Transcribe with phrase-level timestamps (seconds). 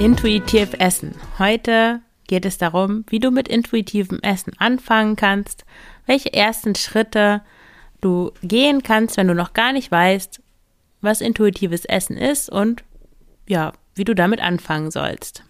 [0.00, 1.14] Intuitiv essen.
[1.38, 5.66] Heute geht es darum, wie du mit intuitivem Essen anfangen kannst,
[6.06, 7.42] welche ersten Schritte
[8.00, 10.40] du gehen kannst, wenn du noch gar nicht weißt,
[11.02, 12.82] was intuitives Essen ist und
[13.46, 15.44] ja, wie du damit anfangen sollst.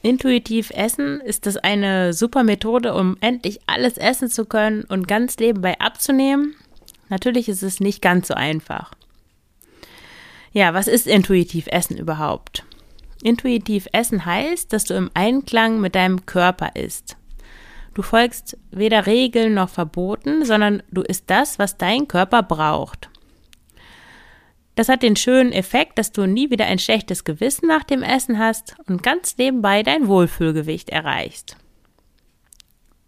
[0.00, 5.36] Intuitiv essen ist das eine super Methode, um endlich alles essen zu können und ganz
[5.36, 6.54] nebenbei abzunehmen.
[7.10, 8.92] Natürlich ist es nicht ganz so einfach.
[10.52, 12.65] Ja, was ist intuitiv Essen überhaupt?
[13.26, 17.16] Intuitiv essen heißt, dass du im Einklang mit deinem Körper isst.
[17.92, 23.10] Du folgst weder Regeln noch Verboten, sondern du isst das, was dein Körper braucht.
[24.76, 28.38] Das hat den schönen Effekt, dass du nie wieder ein schlechtes Gewissen nach dem Essen
[28.38, 31.56] hast und ganz nebenbei dein Wohlfühlgewicht erreichst.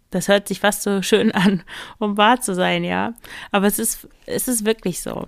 [0.09, 1.63] Das hört sich fast so schön an,
[1.97, 3.13] um wahr zu sein, ja.
[3.51, 5.27] Aber es ist, es ist wirklich so.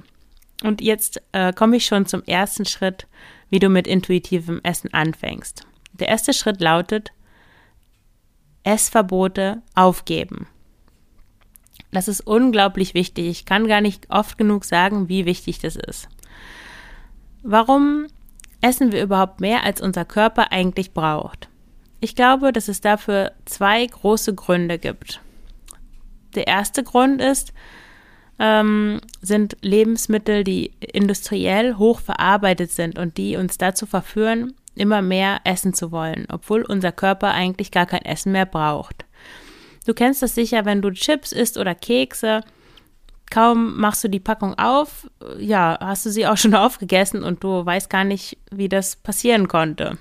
[0.64, 3.08] Und jetzt äh, komme ich schon zum ersten Schritt,
[3.50, 5.66] wie du mit intuitivem Essen anfängst.
[5.94, 7.12] Der erste Schritt lautet,
[8.64, 10.48] Essverbote aufgeben.
[11.92, 13.28] Das ist unglaublich wichtig.
[13.28, 16.08] Ich kann gar nicht oft genug sagen, wie wichtig das ist.
[17.44, 18.08] Warum
[18.62, 21.50] essen wir überhaupt mehr, als unser Körper eigentlich braucht?
[22.00, 25.22] Ich glaube, dass es dafür zwei große Gründe gibt.
[26.36, 27.54] Der erste Grund ist,
[28.42, 35.42] ähm, sind Lebensmittel, die industriell hoch verarbeitet sind und die uns dazu verführen, immer mehr
[35.44, 39.06] essen zu wollen, obwohl unser Körper eigentlich gar kein Essen mehr braucht.
[39.86, 42.42] Du kennst das sicher, wenn du Chips isst oder Kekse,
[43.30, 47.64] kaum machst du die Packung auf, ja, hast du sie auch schon aufgegessen und du
[47.64, 50.00] weißt gar nicht, wie das passieren konnte.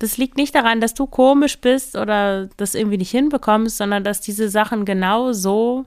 [0.00, 4.20] Das liegt nicht daran, dass du komisch bist oder das irgendwie nicht hinbekommst, sondern dass
[4.20, 5.86] diese Sachen genau so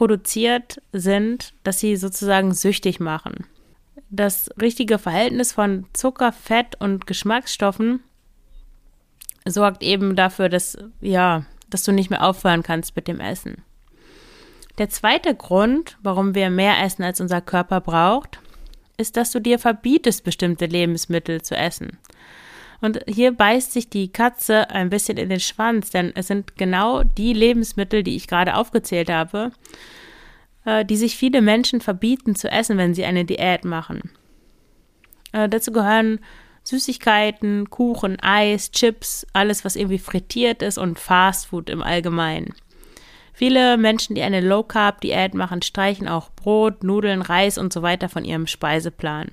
[0.00, 3.44] produziert sind, dass sie sozusagen süchtig machen.
[4.08, 8.00] Das richtige Verhältnis von Zucker, Fett und Geschmacksstoffen
[9.46, 13.62] sorgt eben dafür, dass, ja, dass du nicht mehr aufhören kannst mit dem Essen.
[14.78, 18.40] Der zweite Grund, warum wir mehr essen, als unser Körper braucht,
[18.96, 21.98] ist, dass du dir verbietest, bestimmte Lebensmittel zu essen.
[22.80, 27.02] Und hier beißt sich die Katze ein bisschen in den Schwanz, denn es sind genau
[27.02, 29.52] die Lebensmittel, die ich gerade aufgezählt habe,
[30.64, 34.10] äh, die sich viele Menschen verbieten zu essen, wenn sie eine Diät machen.
[35.32, 36.20] Äh, dazu gehören
[36.64, 42.54] Süßigkeiten, Kuchen, Eis, Chips, alles, was irgendwie frittiert ist und Fastfood im Allgemeinen.
[43.32, 48.24] Viele Menschen, die eine Low-Carb-Diät machen, streichen auch Brot, Nudeln, Reis und so weiter von
[48.24, 49.30] ihrem Speiseplan.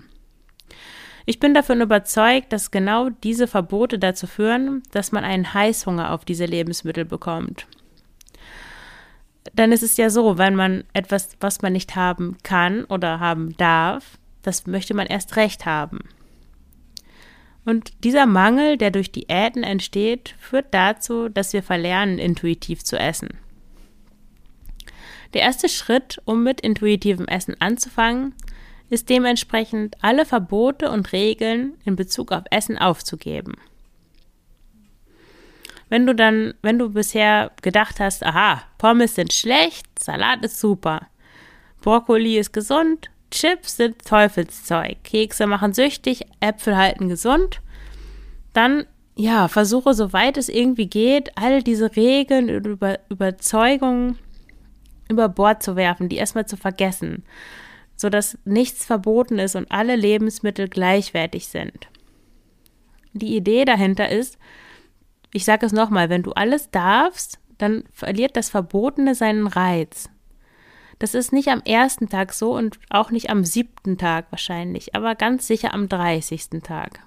[1.30, 6.24] Ich bin davon überzeugt, dass genau diese Verbote dazu führen, dass man einen Heißhunger auf
[6.24, 7.68] diese Lebensmittel bekommt.
[9.52, 13.58] Denn es ist ja so, wenn man etwas, was man nicht haben kann oder haben
[13.58, 16.00] darf, das möchte man erst recht haben.
[17.66, 23.32] Und dieser Mangel, der durch Diäten entsteht, führt dazu, dass wir verlernen, intuitiv zu essen.
[25.34, 28.34] Der erste Schritt, um mit intuitivem Essen anzufangen,
[28.90, 33.56] ist dementsprechend alle Verbote und Regeln in Bezug auf Essen aufzugeben.
[35.90, 41.08] Wenn du dann, wenn du bisher gedacht hast, aha, Pommes sind schlecht, Salat ist super,
[41.82, 47.62] Brokkoli ist gesund, Chips sind Teufelszeug, Kekse machen süchtig, Äpfel halten gesund,
[48.54, 54.20] dann ja, versuche soweit es irgendwie geht, all diese Regeln und Über Überzeugungen
[55.10, 57.24] über Bord zu werfen, die erstmal zu vergessen
[57.98, 61.90] sodass nichts verboten ist und alle Lebensmittel gleichwertig sind.
[63.14, 64.38] Die Idee dahinter ist,
[65.34, 70.10] ich sage es nochmal, wenn du alles darfst, dann verliert das Verbotene seinen Reiz.
[71.00, 75.16] Das ist nicht am ersten Tag so und auch nicht am siebten Tag wahrscheinlich, aber
[75.16, 77.02] ganz sicher am dreißigsten Tag.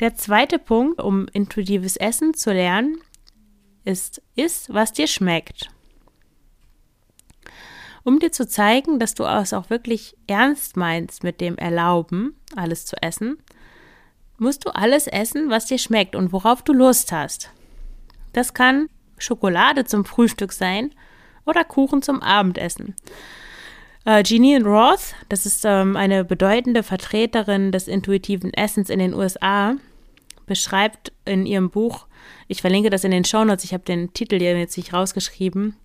[0.00, 2.98] Der zweite Punkt, um intuitives Essen zu lernen,
[3.84, 5.70] ist, iss, was dir schmeckt.
[8.04, 12.84] Um dir zu zeigen, dass du es auch wirklich ernst meinst mit dem Erlauben, alles
[12.84, 13.38] zu essen,
[14.38, 17.50] musst du alles essen, was dir schmeckt und worauf du Lust hast.
[18.32, 20.90] Das kann Schokolade zum Frühstück sein
[21.46, 22.94] oder Kuchen zum Abendessen.
[24.04, 29.76] Äh, Jeanine Roth, das ist ähm, eine bedeutende Vertreterin des intuitiven Essens in den USA,
[30.46, 32.06] beschreibt in ihrem Buch,
[32.48, 35.76] ich verlinke das in den Shownotes, ich habe den Titel hier jetzt nicht rausgeschrieben,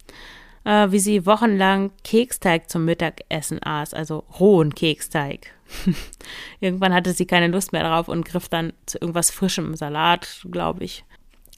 [0.65, 5.51] äh, wie sie wochenlang Keksteig zum Mittagessen aß, also rohen Keksteig.
[6.59, 10.83] Irgendwann hatte sie keine Lust mehr drauf und griff dann zu irgendwas frischem Salat, glaube
[10.83, 11.05] ich.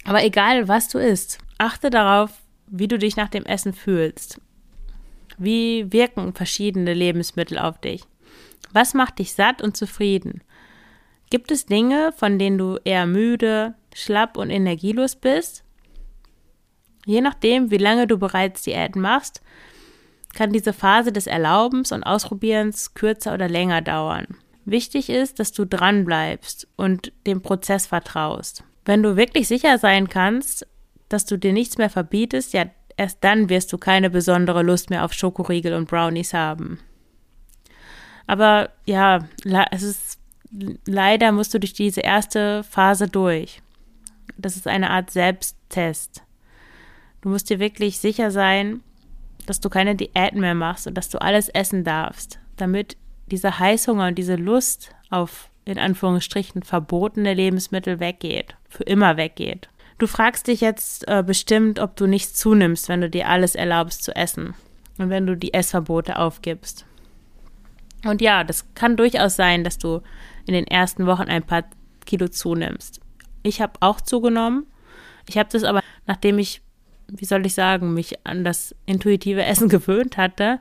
[0.03, 2.31] Aber egal, was du isst, achte darauf,
[2.67, 4.39] wie du dich nach dem Essen fühlst.
[5.37, 8.03] Wie wirken verschiedene Lebensmittel auf dich?
[8.73, 10.41] Was macht dich satt und zufrieden?
[11.29, 15.63] Gibt es Dinge, von denen du eher müde, schlapp und energielos bist?
[17.05, 19.41] Je nachdem, wie lange du bereits Diäten machst,
[20.33, 24.27] kann diese Phase des Erlaubens und Ausprobierens kürzer oder länger dauern.
[24.65, 28.63] Wichtig ist, dass du dran bleibst und dem Prozess vertraust.
[28.85, 30.67] Wenn du wirklich sicher sein kannst,
[31.09, 32.65] dass du dir nichts mehr verbietest, ja,
[32.95, 36.79] erst dann wirst du keine besondere Lust mehr auf Schokoriegel und Brownies haben.
[38.27, 39.27] Aber ja,
[39.71, 40.19] es ist
[40.85, 43.61] leider musst du durch diese erste Phase durch.
[44.37, 46.23] Das ist eine Art Selbsttest.
[47.21, 48.81] Du musst dir wirklich sicher sein,
[49.45, 52.97] dass du keine Diäten mehr machst und dass du alles essen darfst, damit
[53.27, 59.69] dieser Heißhunger und diese Lust auf in Anführungsstrichen verbotene Lebensmittel weggeht, für immer weggeht.
[59.99, 64.03] Du fragst dich jetzt äh, bestimmt, ob du nichts zunimmst, wenn du dir alles erlaubst
[64.03, 64.55] zu essen
[64.97, 66.85] und wenn du die Essverbote aufgibst.
[68.03, 70.01] Und ja, das kann durchaus sein, dass du
[70.47, 71.65] in den ersten Wochen ein paar
[72.05, 72.99] Kilo zunimmst.
[73.43, 74.65] Ich habe auch zugenommen.
[75.29, 76.61] Ich habe das aber, nachdem ich
[77.11, 80.59] wie soll ich sagen, mich an das intuitive Essen gewöhnt hatte,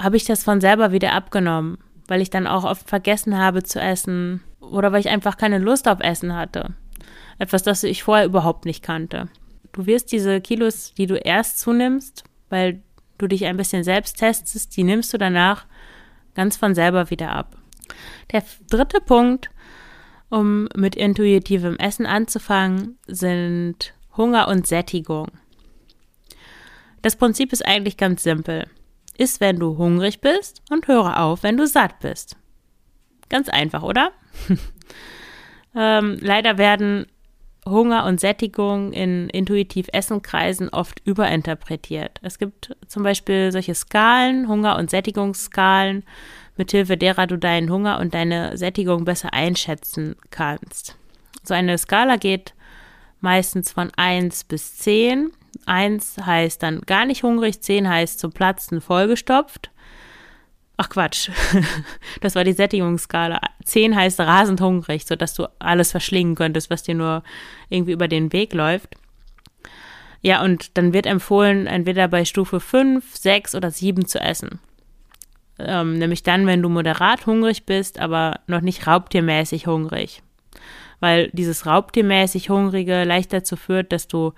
[0.00, 3.80] habe ich das von selber wieder abgenommen, weil ich dann auch oft vergessen habe zu
[3.80, 6.74] essen oder weil ich einfach keine Lust auf Essen hatte.
[7.38, 9.28] Etwas, das ich vorher überhaupt nicht kannte.
[9.72, 12.82] Du wirst diese Kilos, die du erst zunimmst, weil
[13.18, 15.66] du dich ein bisschen selbst testest, die nimmst du danach
[16.34, 17.56] ganz von selber wieder ab.
[18.32, 19.50] Der dritte Punkt,
[20.28, 25.28] um mit intuitivem Essen anzufangen, sind Hunger und Sättigung.
[27.02, 28.68] Das Prinzip ist eigentlich ganz simpel.
[29.16, 32.36] Iss, wenn du hungrig bist und höre auf, wenn du satt bist.
[33.28, 34.12] Ganz einfach, oder?
[35.74, 37.06] ähm, leider werden
[37.66, 42.18] Hunger und Sättigung in intuitiv Essenkreisen oft überinterpretiert.
[42.22, 46.04] Es gibt zum Beispiel solche Skalen, Hunger- und Sättigungsskalen,
[46.56, 50.96] mithilfe derer du deinen Hunger und deine Sättigung besser einschätzen kannst.
[51.42, 52.54] So eine Skala geht
[53.20, 55.32] meistens von 1 bis 10
[55.66, 59.70] Eins heißt dann gar nicht hungrig, zehn heißt zum Platzen vollgestopft.
[60.76, 61.30] Ach Quatsch,
[62.22, 63.40] das war die Sättigungsskala.
[63.64, 67.22] Zehn heißt rasend hungrig, sodass du alles verschlingen könntest, was dir nur
[67.68, 68.94] irgendwie über den Weg läuft.
[70.22, 74.60] Ja, und dann wird empfohlen, entweder bei Stufe 5, 6 oder 7 zu essen.
[75.58, 80.22] Ähm, nämlich dann, wenn du moderat hungrig bist, aber noch nicht raubtiermäßig hungrig.
[81.00, 84.32] Weil dieses raubtiermäßig Hungrige leicht dazu führt, dass du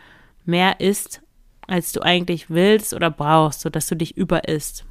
[0.44, 1.20] mehr isst,
[1.66, 4.84] als du eigentlich willst oder brauchst, sodass du dich überisst.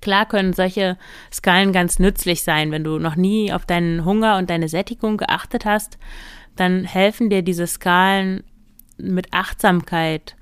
[0.00, 0.96] Klar können solche
[1.32, 5.64] Skalen ganz nützlich sein, wenn du noch nie auf deinen Hunger und deine Sättigung geachtet
[5.64, 5.98] hast,
[6.54, 8.42] dann helfen dir diese Skalen
[8.98, 10.36] mit Achtsamkeit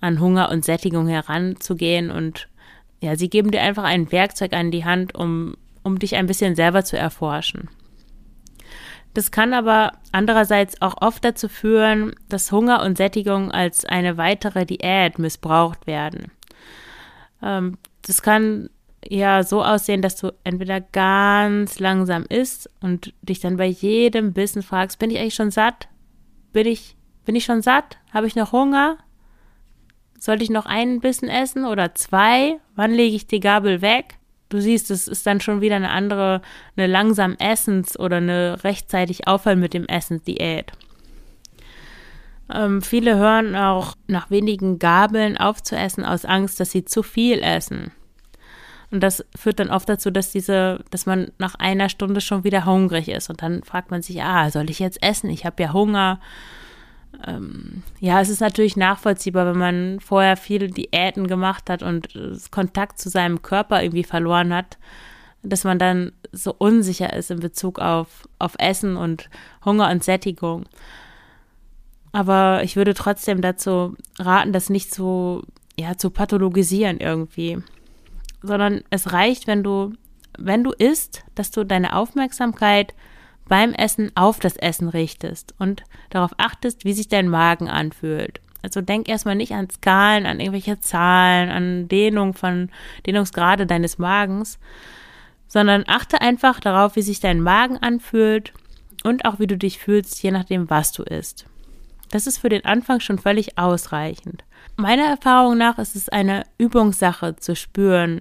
[0.00, 2.48] an Hunger und Sättigung heranzugehen und
[3.00, 6.54] ja, sie geben dir einfach ein Werkzeug an die Hand, um, um dich ein bisschen
[6.56, 7.68] selber zu erforschen.
[9.16, 14.66] Das kann aber andererseits auch oft dazu führen, dass Hunger und Sättigung als eine weitere
[14.66, 16.30] Diät missbraucht werden.
[17.42, 18.68] Ähm, das kann
[19.08, 24.62] ja so aussehen, dass du entweder ganz langsam isst und dich dann bei jedem Bissen
[24.62, 25.88] fragst, bin ich eigentlich schon satt?
[26.52, 26.94] Bin ich,
[27.24, 27.96] bin ich schon satt?
[28.12, 28.98] Habe ich noch Hunger?
[30.18, 32.60] Sollte ich noch einen Bissen essen oder zwei?
[32.74, 34.18] Wann lege ich die Gabel weg?
[34.48, 36.42] Du siehst, es ist dann schon wieder eine andere,
[36.76, 40.72] eine langsam Essens- oder eine rechtzeitig Aufhören mit dem Essensdiät.
[42.52, 47.02] Ähm, viele hören auch nach wenigen Gabeln auf zu essen aus Angst, dass sie zu
[47.02, 47.90] viel essen.
[48.90, 52.64] Und das führt dann oft dazu, dass diese, dass man nach einer Stunde schon wieder
[52.64, 53.28] hungrig ist.
[53.28, 55.28] Und dann fragt man sich, ah, soll ich jetzt essen?
[55.28, 56.20] Ich habe ja Hunger
[57.26, 62.08] ähm, ja, es ist natürlich nachvollziehbar, wenn man vorher viele Diäten gemacht hat und
[62.50, 64.78] Kontakt zu seinem Körper irgendwie verloren hat,
[65.42, 69.30] dass man dann so unsicher ist in Bezug auf, auf Essen und
[69.64, 70.66] Hunger und Sättigung.
[72.12, 75.42] Aber ich würde trotzdem dazu raten, das nicht so,
[75.78, 77.58] ja, zu pathologisieren irgendwie.
[78.42, 79.92] Sondern es reicht, wenn du,
[80.38, 82.94] wenn du isst, dass du deine Aufmerksamkeit
[83.48, 88.40] beim Essen auf das Essen richtest und darauf achtest, wie sich dein Magen anfühlt.
[88.62, 92.70] Also denk erstmal nicht an Skalen, an irgendwelche Zahlen, an Dehnung von
[93.06, 94.58] Dehnungsgrade deines Magens,
[95.46, 98.52] sondern achte einfach darauf, wie sich dein Magen anfühlt
[99.04, 101.46] und auch wie du dich fühlst, je nachdem, was du isst.
[102.10, 104.44] Das ist für den Anfang schon völlig ausreichend.
[104.76, 108.20] Meiner Erfahrung nach ist es eine Übungssache zu spüren,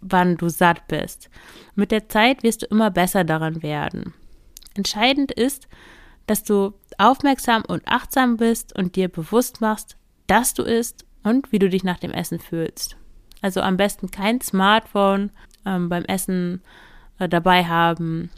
[0.00, 1.30] wann du satt bist.
[1.74, 4.14] Mit der Zeit wirst du immer besser daran werden.
[4.80, 5.68] Entscheidend ist,
[6.26, 11.58] dass du aufmerksam und achtsam bist und dir bewusst machst, dass du isst und wie
[11.58, 12.96] du dich nach dem Essen fühlst.
[13.42, 15.32] Also am besten kein Smartphone
[15.66, 16.62] ähm, beim Essen
[17.18, 18.30] äh, dabei haben,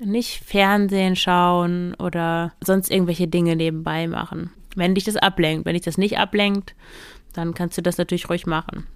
[0.00, 4.50] nicht Fernsehen schauen oder sonst irgendwelche Dinge nebenbei machen.
[4.74, 5.66] Wenn dich das ablenkt.
[5.66, 6.74] Wenn dich das nicht ablenkt,
[7.34, 8.86] dann kannst du das natürlich ruhig machen.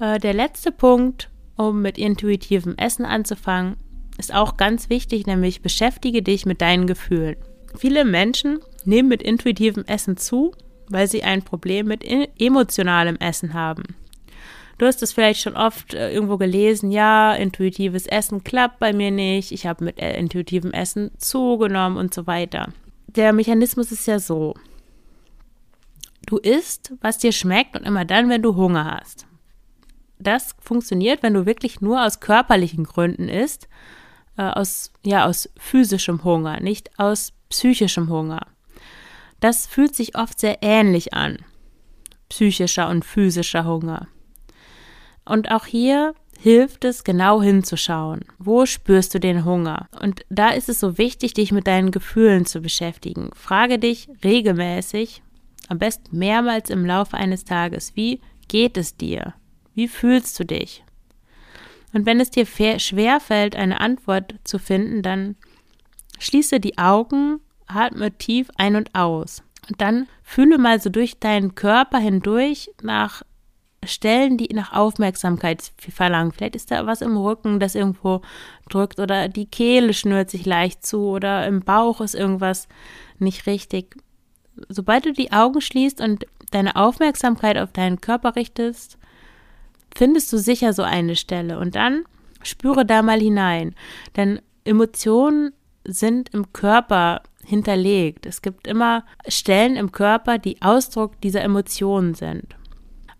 [0.00, 3.78] Äh, der letzte Punkt, um mit intuitivem Essen anzufangen,
[4.18, 7.36] ist auch ganz wichtig, nämlich beschäftige dich mit deinen Gefühlen.
[7.76, 10.52] Viele Menschen nehmen mit intuitivem Essen zu,
[10.88, 12.04] weil sie ein Problem mit
[12.38, 13.84] emotionalem Essen haben.
[14.78, 19.10] Du hast es vielleicht schon oft äh, irgendwo gelesen, ja, intuitives Essen klappt bei mir
[19.10, 22.72] nicht, ich habe mit äh, intuitivem Essen zugenommen und so weiter.
[23.08, 24.54] Der Mechanismus ist ja so.
[26.26, 29.26] Du isst, was dir schmeckt und immer dann, wenn du Hunger hast.
[30.20, 33.68] Das funktioniert, wenn du wirklich nur aus körperlichen Gründen isst,
[34.38, 38.46] äh, aus, ja, aus physischem Hunger, nicht aus psychischem Hunger.
[39.40, 41.38] Das fühlt sich oft sehr ähnlich an.
[42.28, 44.08] Psychischer und physischer Hunger.
[45.24, 48.24] Und auch hier hilft es, genau hinzuschauen.
[48.38, 49.88] Wo spürst du den Hunger?
[50.00, 53.30] Und da ist es so wichtig, dich mit deinen Gefühlen zu beschäftigen.
[53.34, 55.22] Frage dich regelmäßig,
[55.68, 59.34] am besten mehrmals im Laufe eines Tages, wie geht es dir?
[59.74, 60.84] Wie fühlst du dich?
[61.92, 65.36] Und wenn es dir schwer fällt, eine Antwort zu finden, dann
[66.18, 69.42] schließe die Augen, atme tief ein und aus.
[69.68, 73.22] Und dann fühle mal so durch deinen Körper hindurch nach
[73.84, 76.32] Stellen, die nach Aufmerksamkeit verlangen.
[76.32, 78.22] Vielleicht ist da was im Rücken, das irgendwo
[78.68, 82.68] drückt oder die Kehle schnürt sich leicht zu oder im Bauch ist irgendwas
[83.18, 83.96] nicht richtig.
[84.68, 88.97] Sobald du die Augen schließt und deine Aufmerksamkeit auf deinen Körper richtest,
[89.98, 92.04] findest du sicher so eine Stelle und dann
[92.44, 93.74] spüre da mal hinein.
[94.16, 95.52] Denn Emotionen
[95.84, 98.24] sind im Körper hinterlegt.
[98.24, 102.54] Es gibt immer Stellen im Körper, die Ausdruck dieser Emotionen sind.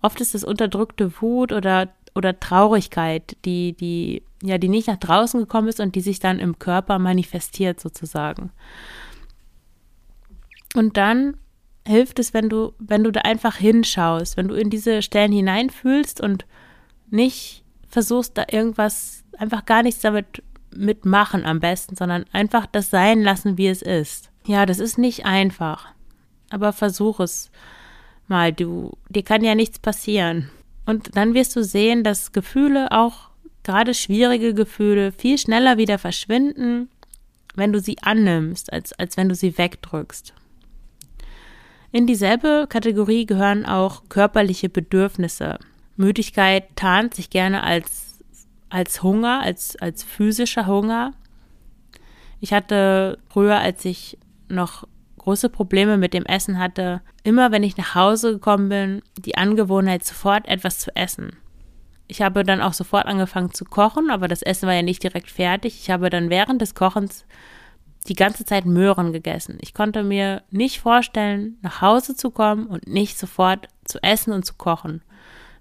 [0.02, 5.40] Oft ist es unterdrückte Wut oder, oder Traurigkeit, die, die, ja, die nicht nach draußen
[5.40, 8.52] gekommen ist und die sich dann im Körper manifestiert sozusagen.
[10.76, 11.38] Und dann
[11.84, 16.20] hilft es, wenn du, wenn du da einfach hinschaust, wenn du in diese Stellen hineinfühlst
[16.20, 16.46] und
[17.10, 20.42] nicht versuchst, da irgendwas, einfach gar nichts damit
[20.74, 24.30] mitmachen am besten, sondern einfach das sein lassen, wie es ist.
[24.46, 25.88] Ja, das ist nicht einfach,
[26.50, 27.50] aber versuch es
[28.26, 30.50] mal, du, dir kann ja nichts passieren.
[30.86, 33.28] Und dann wirst du sehen, dass Gefühle, auch
[33.62, 36.88] gerade schwierige Gefühle, viel schneller wieder verschwinden,
[37.54, 40.32] wenn du sie annimmst, als, als wenn du sie wegdrückst.
[41.90, 45.58] In dieselbe Kategorie gehören auch körperliche Bedürfnisse.
[45.98, 48.18] Müdigkeit tarnt sich gerne als,
[48.70, 51.12] als Hunger, als, als physischer Hunger.
[52.40, 54.86] Ich hatte früher, als ich noch
[55.18, 60.04] große Probleme mit dem Essen hatte, immer wenn ich nach Hause gekommen bin, die Angewohnheit,
[60.04, 61.36] sofort etwas zu essen.
[62.06, 65.30] Ich habe dann auch sofort angefangen zu kochen, aber das Essen war ja nicht direkt
[65.30, 65.78] fertig.
[65.82, 67.26] Ich habe dann während des Kochens
[68.08, 69.58] die ganze Zeit Möhren gegessen.
[69.60, 74.46] Ich konnte mir nicht vorstellen, nach Hause zu kommen und nicht sofort zu essen und
[74.46, 75.02] zu kochen.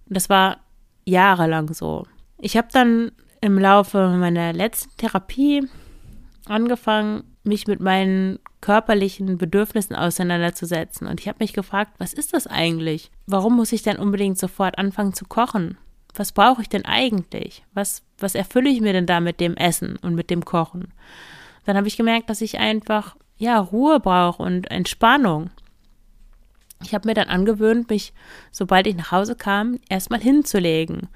[0.07, 0.57] Und das war
[1.05, 2.05] jahrelang so.
[2.37, 3.11] Ich habe dann
[3.41, 5.67] im Laufe meiner letzten Therapie
[6.45, 11.07] angefangen, mich mit meinen körperlichen Bedürfnissen auseinanderzusetzen.
[11.07, 13.11] Und ich habe mich gefragt, was ist das eigentlich?
[13.25, 15.77] Warum muss ich denn unbedingt sofort anfangen zu kochen?
[16.13, 17.63] Was brauche ich denn eigentlich?
[17.73, 20.93] Was, was erfülle ich mir denn da mit dem Essen und mit dem Kochen?
[21.65, 25.49] Dann habe ich gemerkt, dass ich einfach, ja, Ruhe brauche und Entspannung.
[26.83, 28.13] Ich habe mir dann angewöhnt, mich,
[28.51, 31.07] sobald ich nach Hause kam, erstmal hinzulegen.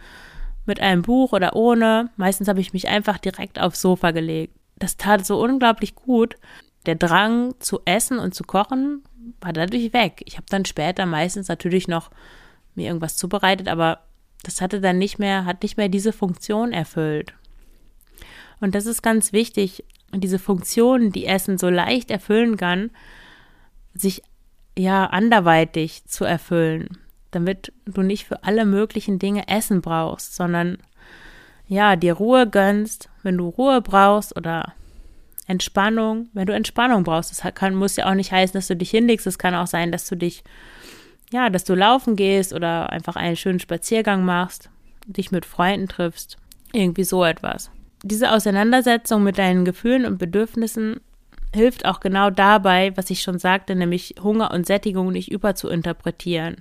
[0.65, 2.09] Mit einem Buch oder ohne.
[2.17, 6.35] Meistens habe ich mich einfach direkt aufs Sofa gelegt das tat so unglaublich gut.
[6.85, 9.03] Der Drang zu essen und zu kochen
[9.39, 10.23] war dadurch weg.
[10.25, 12.09] Ich habe dann später meistens natürlich noch
[12.73, 13.99] mir irgendwas zubereitet, aber
[14.43, 17.33] das hatte dann nicht mehr, hat nicht mehr diese Funktion erfüllt.
[18.59, 22.89] Und das ist ganz wichtig, diese Funktion, die Essen so leicht erfüllen kann,
[23.93, 24.23] sich
[24.77, 26.97] ja anderweitig zu erfüllen,
[27.31, 30.77] damit du nicht für alle möglichen Dinge Essen brauchst, sondern
[31.67, 34.73] ja, dir Ruhe gönnst, wenn du Ruhe brauchst oder
[35.47, 37.31] Entspannung, wenn du Entspannung brauchst.
[37.31, 39.27] Das kann, muss ja auch nicht heißen, dass du dich hinlegst.
[39.27, 40.43] Es kann auch sein, dass du dich,
[41.31, 44.69] ja, dass du laufen gehst oder einfach einen schönen Spaziergang machst,
[45.05, 46.37] dich mit Freunden triffst.
[46.73, 47.69] Irgendwie so etwas.
[48.03, 51.01] Diese Auseinandersetzung mit deinen Gefühlen und Bedürfnissen
[51.53, 56.57] hilft auch genau dabei, was ich schon sagte, nämlich Hunger und Sättigung nicht überzuinterpretieren.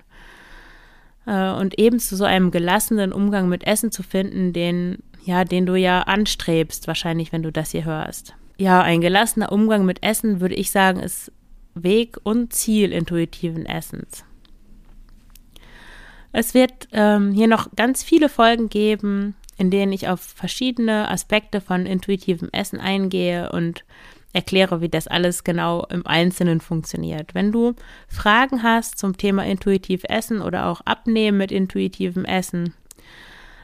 [1.27, 5.67] Äh, und eben zu so einem gelassenen Umgang mit Essen zu finden, den, ja, den
[5.67, 8.35] du ja anstrebst, wahrscheinlich, wenn du das hier hörst.
[8.57, 11.33] Ja, ein gelassener Umgang mit Essen, würde ich sagen, ist
[11.75, 14.25] Weg und Ziel intuitiven Essens.
[16.33, 21.61] Es wird ähm, hier noch ganz viele Folgen geben, in denen ich auf verschiedene Aspekte
[21.61, 23.85] von intuitivem Essen eingehe und
[24.33, 27.35] erkläre, wie das alles genau im Einzelnen funktioniert.
[27.35, 27.75] Wenn du
[28.09, 32.75] Fragen hast zum Thema intuitiv Essen oder auch Abnehmen mit intuitivem Essen,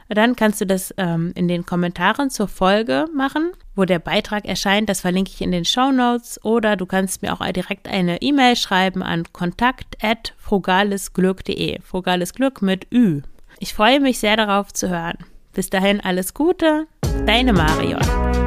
[0.09, 4.89] dann kannst du das ähm, in den Kommentaren zur Folge machen, wo der Beitrag erscheint.
[4.89, 6.39] Das verlinke ich in den Show Notes.
[6.45, 11.81] Oder du kannst mir auch direkt eine E-Mail schreiben an kontakt.frugalesglück.de.
[11.81, 13.23] Frugales Glück mit Ü.
[13.59, 15.17] Ich freue mich sehr darauf zu hören.
[15.53, 16.87] Bis dahin alles Gute,
[17.25, 18.46] deine Marion.